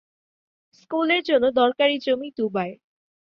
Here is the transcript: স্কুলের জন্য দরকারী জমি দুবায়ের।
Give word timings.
স্কুলের 0.73 1.21
জন্য 1.23 1.45
দরকারী 1.51 1.95
জমি 1.97 2.29
দুবায়ের। 2.37 2.79